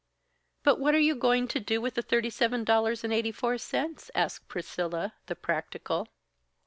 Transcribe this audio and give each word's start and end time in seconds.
"But 0.63 0.79
what 0.79 0.95
are 0.95 0.99
you 0.99 1.13
going 1.13 1.47
to 1.49 1.59
do 1.59 1.79
with 1.79 1.93
the 1.93 2.01
thirty 2.01 2.31
seven 2.31 2.63
dollars 2.63 3.03
and 3.03 3.13
eight 3.13 3.35
four 3.35 3.59
cents?" 3.59 4.09
asked 4.15 4.47
Priscilla, 4.47 5.13
the 5.27 5.35
practical. 5.35 6.07